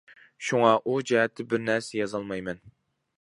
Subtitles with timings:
[0.47, 2.65] شۇڭا ئۇ جەھەتتە بىر نەرسە يازالمايمەن.